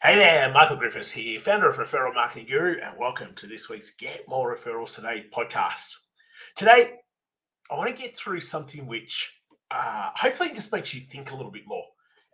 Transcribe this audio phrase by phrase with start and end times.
[0.00, 3.96] Hey there, Michael Griffiths here, founder of Referral Marketing Guru, and welcome to this week's
[3.96, 5.92] Get More Referrals Today podcast.
[6.54, 6.92] Today,
[7.68, 9.40] I want to get through something which
[9.72, 11.82] uh, hopefully just makes you think a little bit more.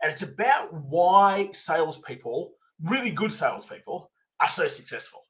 [0.03, 4.11] And it's about why salespeople, really good salespeople,
[4.41, 5.23] are so successful.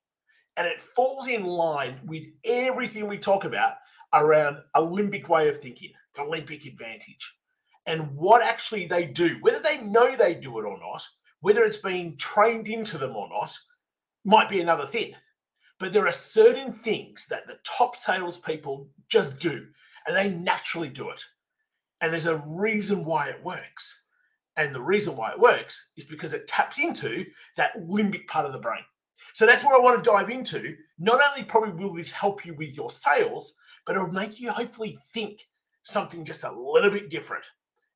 [0.56, 3.74] And it falls in line with everything we talk about
[4.12, 7.32] around limbic way of thinking, limbic advantage,
[7.86, 11.06] and what actually they do, whether they know they do it or not
[11.44, 13.54] whether it's being trained into them or not
[14.24, 15.14] might be another thing.
[15.78, 19.66] But there are certain things that the top salespeople just do,
[20.06, 21.22] and they naturally do it.
[22.00, 24.06] And there's a reason why it works.
[24.56, 27.26] And the reason why it works is because it taps into
[27.58, 28.84] that limbic part of the brain.
[29.34, 30.74] So that's what I want to dive into.
[30.98, 33.54] Not only probably will this help you with your sales,
[33.84, 35.46] but it'll make you hopefully think
[35.82, 37.44] something just a little bit different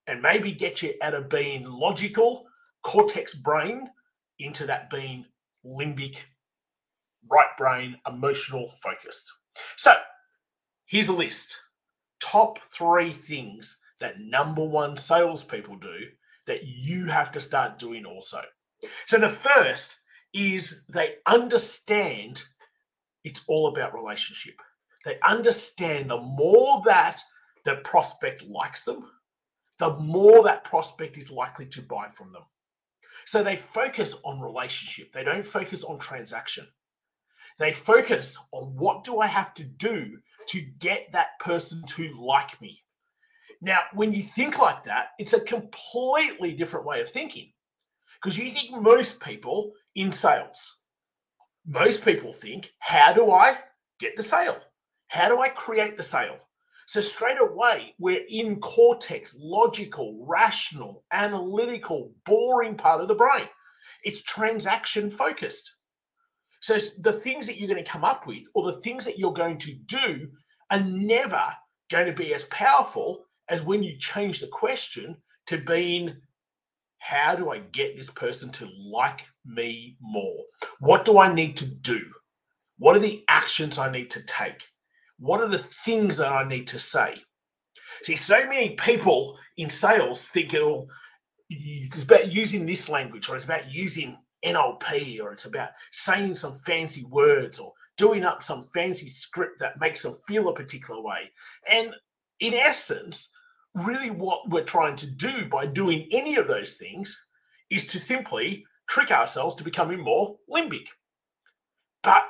[0.06, 2.44] and maybe get you out of being logical
[2.88, 3.86] cortex brain
[4.38, 5.26] into that being
[5.62, 6.16] limbic,
[7.30, 9.30] right brain, emotional focused.
[9.76, 9.92] So
[10.86, 11.54] here's a list
[12.18, 15.98] top three things that number one salespeople do
[16.46, 18.40] that you have to start doing also.
[19.04, 19.94] So the first
[20.32, 22.42] is they understand
[23.22, 24.54] it's all about relationship.
[25.04, 27.20] They understand the more that
[27.66, 29.10] the prospect likes them,
[29.78, 32.44] the more that prospect is likely to buy from them.
[33.28, 35.12] So they focus on relationship.
[35.12, 36.66] They don't focus on transaction.
[37.58, 42.58] They focus on what do I have to do to get that person to like
[42.62, 42.82] me.
[43.60, 47.52] Now, when you think like that, it's a completely different way of thinking
[48.22, 50.78] because you think most people in sales,
[51.66, 53.58] most people think, how do I
[54.00, 54.56] get the sale?
[55.08, 56.38] How do I create the sale?
[56.88, 63.46] So straight away, we're in cortex, logical, rational, analytical, boring part of the brain.
[64.04, 65.76] It's transaction focused.
[66.60, 69.34] So the things that you're going to come up with or the things that you're
[69.34, 70.28] going to do
[70.70, 71.42] are never
[71.90, 75.14] going to be as powerful as when you change the question
[75.48, 76.16] to being
[76.96, 80.42] how do I get this person to like me more?
[80.80, 82.00] What do I need to do?
[82.78, 84.66] What are the actions I need to take?
[85.18, 87.22] What are the things that I need to say?
[88.02, 90.88] See, so many people in sales think it'll
[91.50, 96.58] it's about using this language or it's about using NLP or it's about saying some
[96.66, 101.30] fancy words or doing up some fancy script that makes them feel a particular way.
[101.70, 101.94] And
[102.40, 103.30] in essence,
[103.74, 107.28] really what we're trying to do by doing any of those things
[107.70, 110.86] is to simply trick ourselves to becoming more limbic.
[112.02, 112.24] But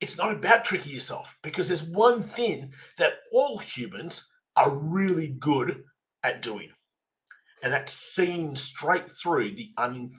[0.00, 5.84] it's not about tricking yourself because there's one thing that all humans are really good
[6.24, 6.70] at doing,
[7.62, 10.10] and that's seeing straight through the un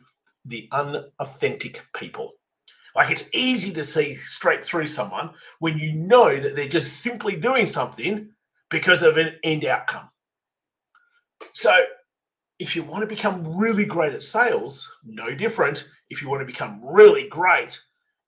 [0.46, 2.34] the unauthentic people.
[2.96, 7.36] Like it's easy to see straight through someone when you know that they're just simply
[7.36, 8.30] doing something
[8.70, 10.10] because of an end outcome.
[11.54, 11.76] So,
[12.60, 15.90] if you want to become really great at sales, no different.
[16.10, 17.80] If you want to become really great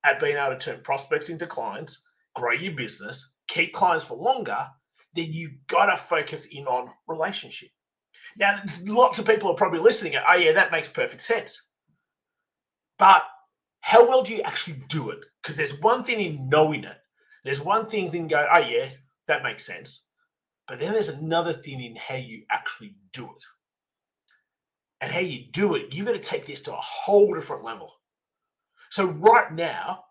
[0.04, 2.04] at being able to turn prospects into clients,
[2.36, 4.68] grow your business, keep clients for longer,
[5.16, 7.70] then you've got to focus in on relationship.
[8.38, 10.16] Now, lots of people are probably listening.
[10.16, 11.70] oh, yeah, that makes perfect sense.
[12.98, 13.24] But
[13.82, 15.20] how well do you actually do it?
[15.42, 16.98] Because there's one thing in knowing it.
[17.44, 18.90] There's one thing in going, oh, yeah,
[19.28, 20.08] that makes sense.
[20.68, 23.44] But then there's another thing in how you actually do it.
[25.02, 27.94] And how you do it, you've got to take this to a whole different level.
[28.94, 30.04] So right now,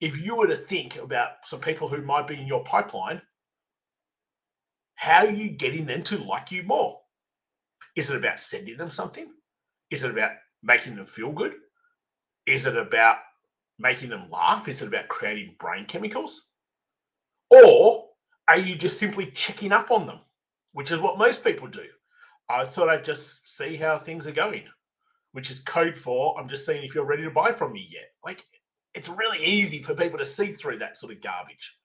[0.00, 3.20] if you were to think about some people who might be in your pipeline,
[4.94, 6.98] how are you getting them to like you more?
[7.94, 9.28] Is it about sending them something?
[9.90, 10.30] Is it about
[10.62, 11.52] making them feel good?
[12.46, 13.18] Is it about
[13.78, 14.66] making them laugh?
[14.66, 16.48] Is it about creating brain chemicals?
[17.50, 18.06] Or
[18.48, 20.20] are you just simply checking up on them,
[20.72, 21.84] which is what most people do?
[22.48, 24.64] I thought I'd just see how things are going
[25.32, 28.10] which is code for I'm just seeing if you're ready to buy from me yet.
[28.24, 28.44] Like
[28.94, 31.76] it's really easy for people to see through that sort of garbage.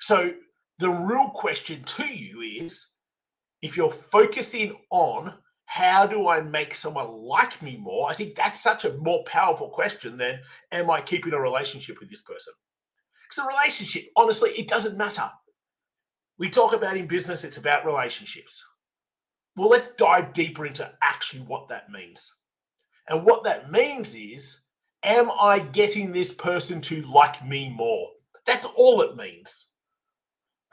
[0.00, 0.32] So
[0.78, 2.86] the real question to you is
[3.62, 5.34] if you're focusing on
[5.64, 8.08] how do I make someone like me more?
[8.08, 10.40] I think that's such a more powerful question than
[10.70, 12.52] am I keeping a relationship with this person?
[13.28, 15.28] Because a relationship, honestly, it doesn't matter.
[16.38, 18.64] We talk about in business, it's about relationships.
[19.56, 22.32] Well, let's dive deeper into actually what that means.
[23.08, 24.60] And what that means is,
[25.02, 28.08] am I getting this person to like me more?
[28.46, 29.68] That's all it means.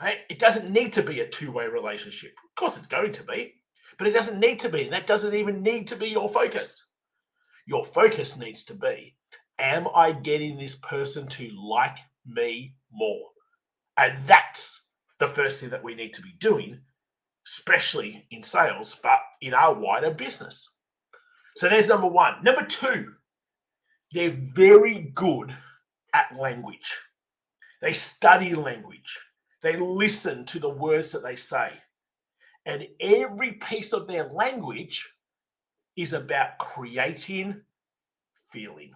[0.01, 0.19] Right?
[0.29, 2.31] It doesn't need to be a two way relationship.
[2.31, 3.53] Of course, it's going to be,
[3.97, 4.83] but it doesn't need to be.
[4.83, 6.89] And that doesn't even need to be your focus.
[7.65, 9.15] your focus needs to be
[9.59, 13.29] Am I getting this person to like me more?
[13.97, 14.87] And that's
[15.19, 16.81] the first thing that we need to be doing,
[17.47, 20.69] especially in sales, but in our wider business.
[21.55, 22.43] So there's number one.
[22.43, 23.13] Number two,
[24.11, 25.53] they're very good
[26.13, 26.95] at language.
[27.81, 29.19] They study language,
[29.61, 31.71] they listen to the words that they say.
[32.65, 35.13] And every piece of their language
[35.97, 37.61] is about creating
[38.51, 38.91] feeling.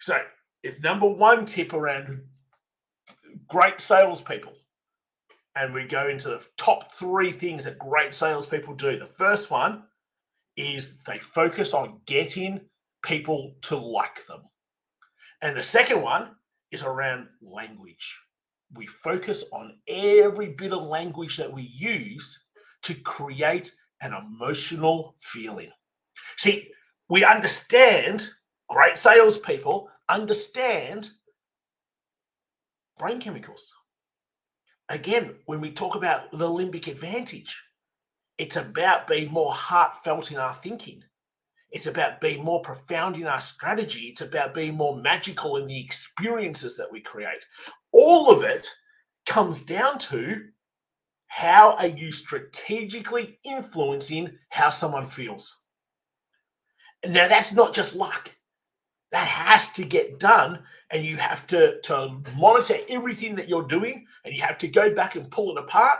[0.00, 0.20] So,
[0.62, 2.22] if number one tip around
[3.48, 4.52] great salespeople,
[5.56, 8.98] and we go into the top three things that great salespeople do.
[8.98, 9.84] The first one
[10.56, 12.60] is they focus on getting
[13.02, 14.42] people to like them.
[15.42, 16.30] And the second one
[16.70, 18.18] is around language.
[18.74, 22.44] We focus on every bit of language that we use
[22.82, 23.72] to create
[24.02, 25.70] an emotional feeling.
[26.36, 26.70] See,
[27.08, 28.28] we understand,
[28.68, 31.10] great salespeople understand
[32.98, 33.72] brain chemicals.
[34.88, 37.62] Again, when we talk about the limbic advantage,
[38.38, 41.02] it's about being more heartfelt in our thinking.
[41.70, 44.06] It's about being more profound in our strategy.
[44.06, 47.44] It's about being more magical in the experiences that we create.
[47.92, 48.66] All of it
[49.26, 50.46] comes down to
[51.26, 55.64] how are you strategically influencing how someone feels?
[57.06, 58.34] Now, that's not just luck.
[59.12, 64.06] That has to get done, and you have to, to monitor everything that you're doing,
[64.24, 65.98] and you have to go back and pull it apart,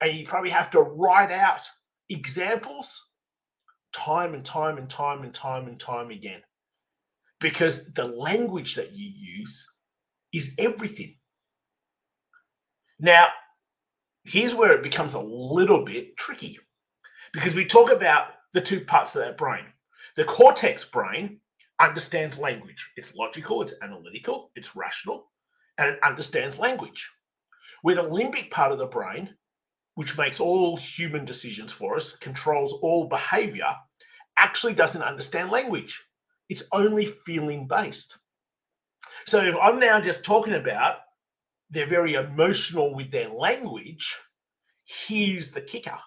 [0.00, 1.60] and you probably have to write out
[2.08, 3.10] examples
[3.92, 6.40] time and time and time and time and time again.
[7.40, 9.66] Because the language that you use
[10.32, 11.16] is everything.
[12.98, 13.28] Now,
[14.24, 16.58] here's where it becomes a little bit tricky
[17.32, 19.64] because we talk about the two parts of that brain.
[20.16, 21.40] The cortex brain
[21.80, 25.30] understands language, it's logical, it's analytical, it's rational,
[25.78, 27.10] and it understands language.
[27.82, 29.34] With the limbic part of the brain,
[29.94, 33.74] which makes all human decisions for us, controls all behavior,
[34.38, 36.02] actually doesn't understand language.
[36.48, 38.18] It's only feeling based.
[39.26, 40.96] So if I'm now just talking about
[41.70, 44.14] they're very emotional with their language,
[44.84, 45.98] here's the kicker.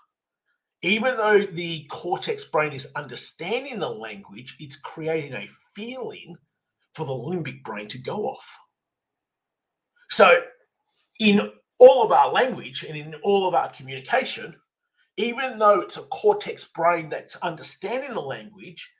[0.84, 6.36] Even though the cortex brain is understanding the language, it's creating a feeling
[6.94, 8.58] for the limbic brain to go off.
[10.10, 10.42] So,
[11.20, 14.56] in all of our language and in all of our communication,
[15.18, 18.92] even though it's a cortex brain that's understanding the language,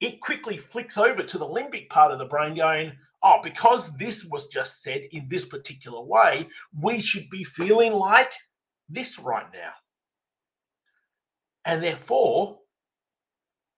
[0.00, 2.92] it quickly flicks over to the limbic part of the brain going,
[3.22, 6.48] oh, because this was just said in this particular way,
[6.78, 8.32] we should be feeling like
[8.88, 9.72] this right now.
[11.66, 12.60] And therefore,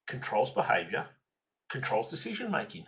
[0.07, 1.07] controls behavior,
[1.71, 2.85] controls decision making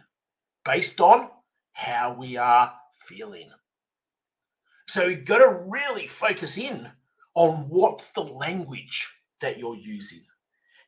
[0.63, 1.31] based on
[1.73, 2.75] how we are
[3.07, 3.51] feeling.
[4.87, 6.91] So you've got to really focus in
[7.35, 9.09] on what's the language
[9.41, 10.21] that you're using.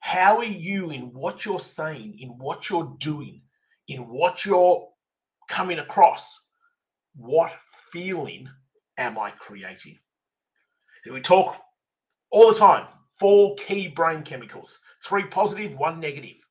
[0.00, 3.40] How are you in what you're saying, in what you're doing,
[3.88, 4.88] in what you're
[5.48, 6.48] coming across?
[7.16, 7.52] What
[7.90, 8.48] feeling
[8.98, 9.98] am I creating?
[11.10, 11.56] we talk
[12.30, 12.86] all the time
[13.22, 16.44] four key brain chemicals three positive, one negative.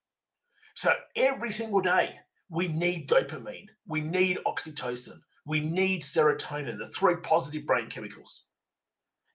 [0.73, 2.15] So every single day,
[2.49, 8.45] we need dopamine, we need oxytocin, we need serotonin, the three positive brain chemicals.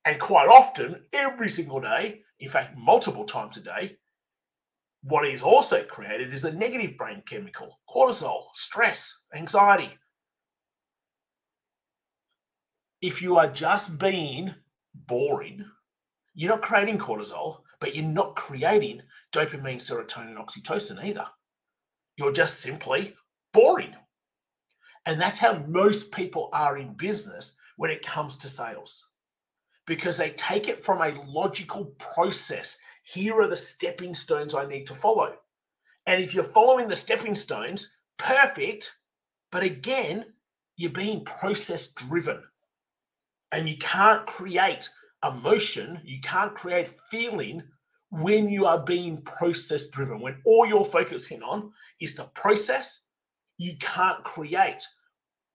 [0.07, 3.99] And quite often, every single day, in fact, multiple times a day,
[5.03, 9.91] what is also created is a negative brain chemical cortisol, stress, anxiety.
[13.03, 14.55] If you are just being
[14.95, 15.67] boring,
[16.37, 19.01] you're not creating cortisol, but you're not creating
[19.33, 21.27] dopamine, serotonin, oxytocin either.
[22.17, 23.17] You're just simply
[23.53, 23.95] boring.
[25.07, 29.09] And that's how most people are in business when it comes to sales
[29.87, 32.79] because they take it from a logical process.
[33.05, 35.37] Here are the stepping stones I need to follow.
[36.07, 38.95] And if you're following the stepping stones, perfect.
[39.51, 40.27] But again,
[40.77, 42.43] you're being process driven.
[43.53, 44.91] And you can't create
[45.25, 47.63] emotion, you can't create feeling
[48.11, 50.21] when you are being process driven.
[50.21, 53.03] When all you're focusing on is the process,
[53.59, 54.83] you can't create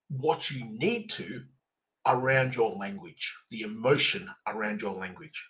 [0.10, 1.42] what you need to
[2.08, 5.48] around your language, the emotion around your language.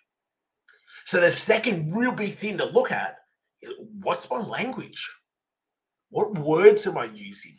[1.04, 3.16] So the second real big thing to look at
[3.60, 5.10] is what's my language?
[6.10, 7.56] What words am I using?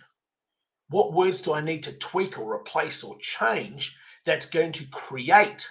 [0.90, 5.68] What words do I need to tweak or replace or change that's going to create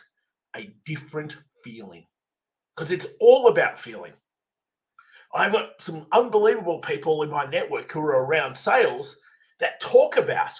[0.56, 2.06] a different feeling?
[2.74, 4.12] Because it's all about feeling.
[5.34, 9.18] I've got some unbelievable people in my network who are around sales
[9.60, 10.52] that talk about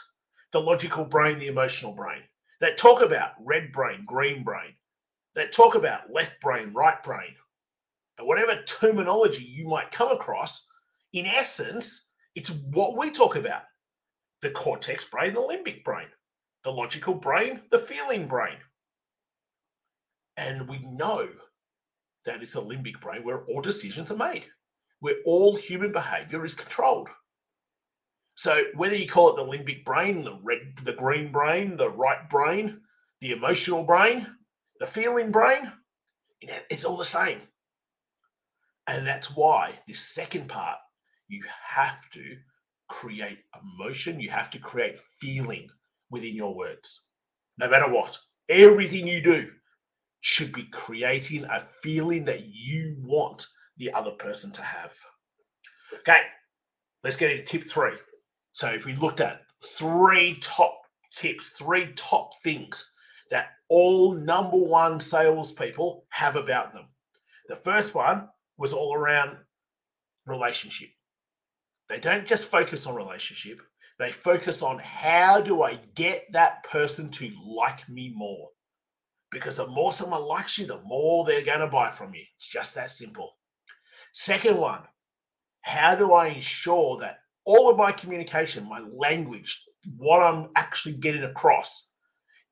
[0.53, 2.23] the logical brain, the emotional brain,
[2.61, 4.75] that talk about red brain, green brain,
[5.35, 7.35] that talk about left brain, right brain,
[8.19, 10.67] and whatever terminology you might come across,
[11.13, 13.63] in essence, it's what we talk about
[14.41, 16.07] the cortex brain, the limbic brain,
[16.65, 18.57] the logical brain, the feeling brain.
[20.37, 21.29] And we know
[22.25, 24.45] that it's a limbic brain where all decisions are made,
[25.01, 27.09] where all human behavior is controlled.
[28.35, 32.29] So whether you call it the limbic brain, the red, the green brain, the right
[32.31, 32.81] brain,
[33.21, 34.27] the emotional brain,
[34.81, 35.71] the feeling brain,
[36.41, 37.39] it's all the same.
[38.87, 40.79] And that's why this second part,
[41.29, 42.37] you have to
[42.89, 45.69] create emotion, you have to create feeling
[46.11, 47.07] within your words,
[47.59, 48.19] no matter what.
[48.49, 49.51] Everything you do
[50.23, 54.97] should be creating a feeling that you want the other person to have.
[56.01, 56.23] Okay,
[57.05, 57.95] let's get into tip three.
[58.53, 60.81] So, if we looked at three top
[61.15, 62.93] tips, three top things
[63.31, 66.87] that all number one salespeople have about them.
[67.49, 69.37] The first one was all around
[70.27, 70.91] relationship.
[71.89, 73.61] They don't just focus on relationship,
[73.99, 78.49] they focus on how do I get that person to like me more?
[79.33, 82.23] Because the more someone likes you, the more they're going to buy from you.
[82.37, 83.33] It's just that simple.
[84.13, 84.83] Second one,
[85.63, 89.65] how do I ensure that all of my communication, my language,
[89.97, 91.91] what I'm actually getting across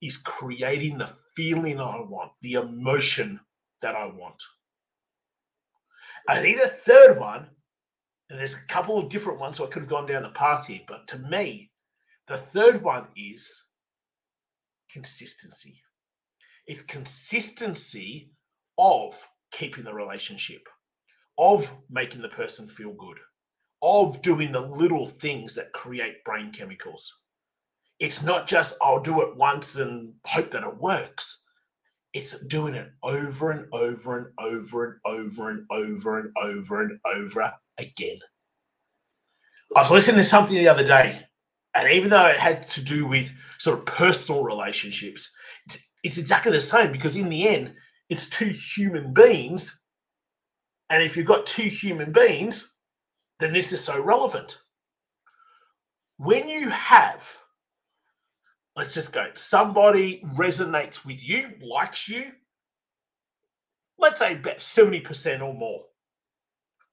[0.01, 3.39] is creating the feeling I want, the emotion
[3.83, 4.43] that I want?
[6.29, 7.47] I think the third one,
[8.31, 10.67] and there's a couple of different ones, so I could have gone down the path
[10.67, 11.73] here, but to me,
[12.27, 13.65] the third one is
[14.91, 15.83] consistency.
[16.67, 18.33] It's consistency
[18.79, 19.17] of
[19.53, 20.63] keeping the relationship,
[21.39, 23.19] of making the person feel good,
[23.83, 27.23] of doing the little things that create brain chemicals.
[27.99, 31.45] It's not just I'll do it once and hope that it works.
[32.13, 36.99] It's doing it over and over and over and over and over and over and
[37.05, 38.19] over again.
[39.77, 41.27] I was listening to something the other day,
[41.75, 45.33] and even though it had to do with sort of personal relationships,
[46.03, 47.75] it's, exactly the same because in the end,
[48.09, 49.83] it's two human beings.
[50.89, 52.77] And if you've got two human beings,
[53.39, 54.61] then this is so relevant.
[56.17, 57.41] When you have
[58.77, 59.29] let's just go.
[59.35, 62.33] Somebody resonates with you, likes you.
[63.99, 65.83] Let's say about 70% or more.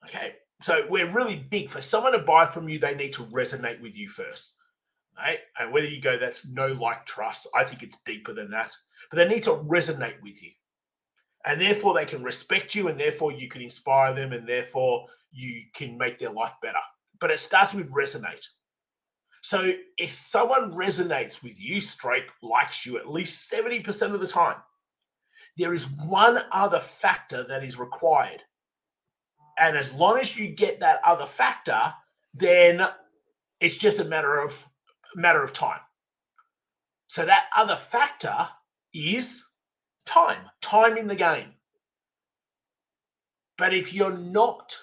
[0.05, 0.35] Okay.
[0.61, 1.69] So we're really big.
[1.69, 4.53] For someone to buy from you, they need to resonate with you first.
[5.17, 5.39] Right?
[5.59, 7.47] And whether you go, that's no like trust.
[7.55, 8.73] I think it's deeper than that.
[9.09, 10.51] But they need to resonate with you.
[11.45, 15.63] And therefore they can respect you, and therefore you can inspire them, and therefore you
[15.73, 16.77] can make their life better.
[17.19, 18.45] But it starts with resonate.
[19.41, 24.57] So if someone resonates with you, strike likes you at least 70% of the time,
[25.57, 28.41] there is one other factor that is required.
[29.57, 31.93] And as long as you get that other factor,
[32.33, 32.87] then
[33.59, 34.67] it's just a matter of
[35.17, 35.79] matter of time.
[37.07, 38.47] So that other factor
[38.93, 39.43] is
[40.05, 41.53] time, time in the game.
[43.57, 44.77] But if you're not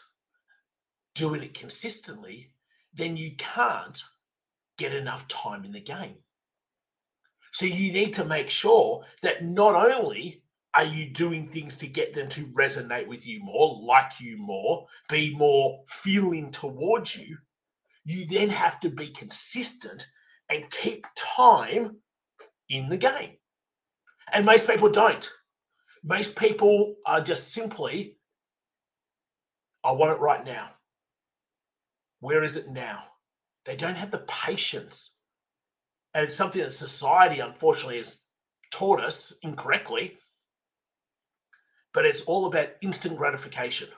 [1.15, 2.51] doing it consistently,
[2.93, 4.03] then you can't
[4.77, 6.17] get enough time in the game.
[7.53, 10.43] So you need to make sure that not only
[10.75, 14.89] are you doing things to get them to resonate with you more, like you more,
[15.09, 17.37] be more feeling towards you,
[18.05, 20.09] you then have to be consistent
[20.49, 21.97] and keep time
[22.69, 23.31] in the game.
[24.33, 25.29] And most people don't.
[26.03, 28.19] Most people are just simply,
[29.83, 30.71] I want it right now.
[32.21, 33.05] Where is it now?
[33.65, 35.17] They don't have the patience.
[36.15, 38.23] And it's something that society, unfortunately, has
[38.71, 40.19] taught us incorrectly.
[41.93, 43.89] But it's all about instant gratification.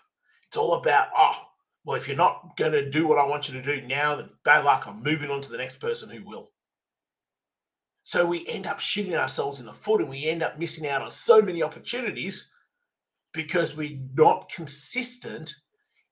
[0.49, 1.37] It's all about, oh,
[1.87, 4.29] well, if you're not going to do what I want you to do now, then
[4.45, 4.87] bad luck.
[4.89, 6.51] I'm moving on to the next person who will.
[8.03, 11.01] So we end up shooting ourselves in the foot and we end up missing out
[11.01, 12.53] on so many opportunities
[13.33, 15.55] because we're not consistent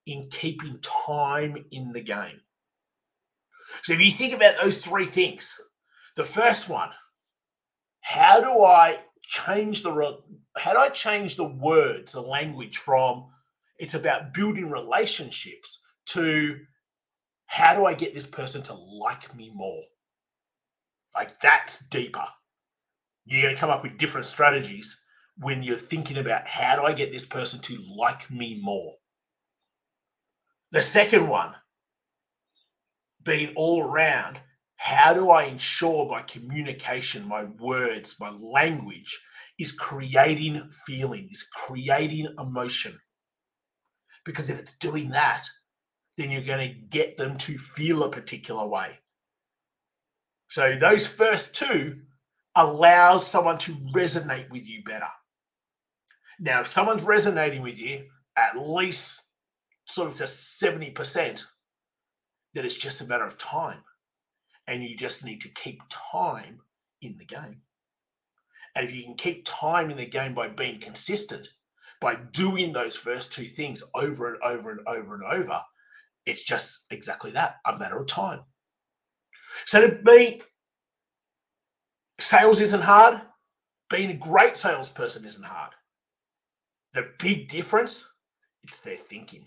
[0.05, 2.39] in keeping time in the game.
[3.83, 5.59] So if you think about those three things,
[6.15, 6.89] the first one,
[7.99, 10.19] how do I change the
[10.55, 13.25] how do I change the words, the language from
[13.77, 16.57] it's about building relationships to
[17.47, 19.81] how do I get this person to like me more?
[21.15, 22.25] Like that's deeper.
[23.25, 25.01] You're going to come up with different strategies
[25.37, 28.93] when you're thinking about how do I get this person to like me more?
[30.71, 31.53] The second one
[33.23, 34.39] being all around
[34.77, 39.19] how do I ensure my communication, my words, my language
[39.57, 42.99] is creating feeling, is creating emotion?
[44.25, 45.47] Because if it's doing that,
[46.17, 48.99] then you're going to get them to feel a particular way.
[50.49, 52.01] So those first two
[52.55, 55.09] allows someone to resonate with you better.
[56.39, 58.05] Now, if someone's resonating with you
[58.37, 59.21] at least
[59.85, 61.45] sort of to 70%,
[62.53, 63.79] then it's just a matter of time.
[64.67, 66.59] And you just need to keep time
[67.01, 67.61] in the game.
[68.75, 71.49] And if you can keep time in the game by being consistent,
[72.01, 75.61] by doing those first two things over and over and over and over,
[76.25, 78.41] it's just exactly that a matter of time.
[79.65, 80.41] So to me,
[82.19, 83.21] sales isn't hard.
[83.89, 85.71] Being a great salesperson isn't hard.
[86.93, 88.07] The big difference,
[88.63, 89.45] it's their thinking.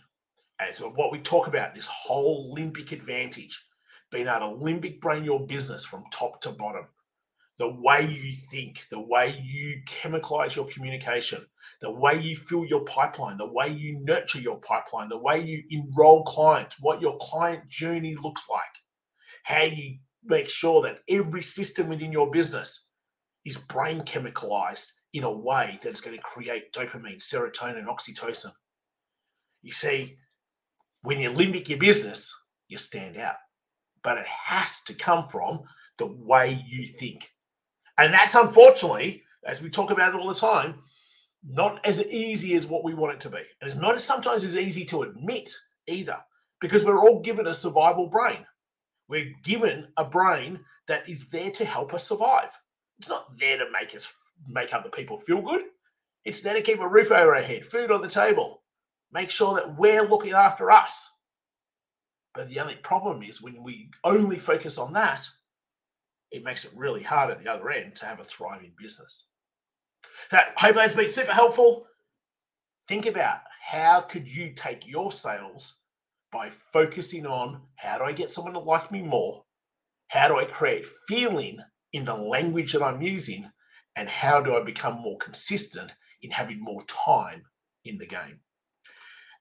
[0.61, 3.65] And so what we talk about, this whole limbic advantage,
[4.11, 6.87] being able to limbic brain your business from top to bottom.
[7.59, 11.45] The way you think, the way you chemicalize your communication,
[11.81, 15.63] the way you fill your pipeline, the way you nurture your pipeline, the way you
[15.71, 18.63] enroll clients, what your client journey looks like,
[19.45, 22.89] how you make sure that every system within your business
[23.45, 28.53] is brain chemicalized in a way that's going to create dopamine, serotonin, oxytocin.
[29.63, 30.19] You see,
[31.03, 32.35] when you limbic your business,
[32.69, 33.37] you stand out.
[34.03, 35.61] But it has to come from
[35.97, 37.31] the way you think.
[37.97, 40.83] And that's unfortunately, as we talk about it all the time,
[41.49, 43.39] not as easy as what we want it to be.
[43.39, 45.51] And it's not as sometimes as easy to admit
[45.87, 46.19] either,
[46.61, 48.45] because we're all given a survival brain.
[49.09, 52.51] We're given a brain that is there to help us survive.
[52.99, 54.07] It's not there to make us
[54.47, 55.63] make other people feel good.
[56.25, 58.63] It's there to keep a roof over our head, food on the table,
[59.11, 61.09] make sure that we're looking after us.
[62.35, 65.27] But the only problem is when we only focus on that,
[66.31, 69.25] it makes it really hard at the other end to have a thriving business.
[70.31, 71.87] Hopefully that's been super helpful.
[72.87, 75.81] Think about how could you take your sales
[76.33, 79.45] by focusing on how do I get someone to like me more?
[80.09, 81.59] How do I create feeling
[81.93, 83.51] in the language that I'm using?
[83.97, 87.43] And how do I become more consistent in having more time
[87.85, 88.41] in the game?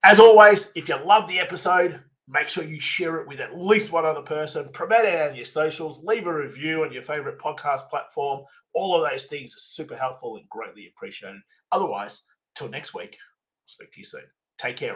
[0.03, 3.91] As always, if you love the episode, make sure you share it with at least
[3.91, 7.89] one other person, promote it on your socials, leave a review on your favorite podcast
[7.89, 8.43] platform.
[8.73, 11.41] All of those things are super helpful and greatly appreciated.
[11.71, 12.23] Otherwise,
[12.55, 14.23] till next week, I'll speak to you soon.
[14.57, 14.95] Take care.